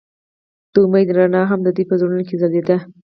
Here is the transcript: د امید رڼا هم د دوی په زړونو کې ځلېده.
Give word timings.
د 0.73 0.75
امید 0.85 1.07
رڼا 1.17 1.41
هم 1.49 1.59
د 1.63 1.67
دوی 1.75 1.85
په 1.89 1.95
زړونو 1.99 2.23
کې 2.27 2.35
ځلېده. 2.41 2.77